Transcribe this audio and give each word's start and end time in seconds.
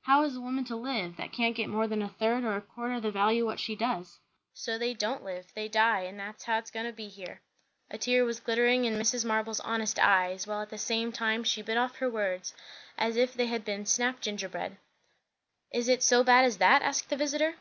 How 0.00 0.22
is 0.22 0.34
a 0.34 0.40
woman 0.40 0.64
to 0.64 0.76
live, 0.76 1.18
that 1.18 1.30
can't 1.34 1.54
get 1.54 1.68
more 1.68 1.86
than 1.86 2.00
a 2.00 2.08
third 2.08 2.42
or 2.42 2.56
a 2.56 2.62
quarter 2.62 2.98
the 3.02 3.10
value 3.10 3.42
o' 3.42 3.44
what 3.46 3.60
she 3.60 3.76
does? 3.76 4.18
So 4.54 4.78
they 4.78 4.94
don't 4.94 5.22
live; 5.22 5.52
they 5.54 5.68
die; 5.68 6.00
and 6.04 6.18
that's 6.18 6.44
how 6.44 6.56
it's 6.56 6.70
goin' 6.70 6.86
to 6.86 6.92
be 6.94 7.08
here." 7.08 7.42
A 7.90 7.98
tear 7.98 8.24
was 8.24 8.40
glittering 8.40 8.86
in 8.86 8.94
Mrs. 8.94 9.26
Marble's 9.26 9.60
honest 9.60 9.98
eyes, 9.98 10.46
while 10.46 10.62
at 10.62 10.70
the 10.70 10.78
same 10.78 11.12
time 11.12 11.44
she 11.44 11.60
bit 11.60 11.76
off 11.76 11.96
her 11.96 12.08
words 12.08 12.54
as 12.96 13.18
if 13.18 13.34
they 13.34 13.44
had 13.48 13.62
been 13.66 13.84
snap 13.84 14.22
gingerbread. 14.22 14.78
"Is 15.70 15.86
it 15.90 16.02
so 16.02 16.24
bad 16.24 16.46
as 16.46 16.56
that?" 16.56 16.80
asked 16.80 17.10
the 17.10 17.16
visiter. 17.18 17.56